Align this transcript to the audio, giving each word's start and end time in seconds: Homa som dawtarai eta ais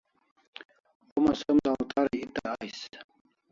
Homa 1.17 1.35
som 1.43 1.61
dawtarai 1.67 2.25
eta 2.29 2.43
ais 2.59 2.79